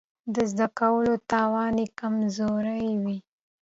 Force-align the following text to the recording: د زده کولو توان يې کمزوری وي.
د 0.33 0.35
زده 0.51 0.67
کولو 0.79 1.13
توان 1.31 1.73
يې 1.81 1.87
کمزوری 1.99 2.89
وي. 3.03 3.17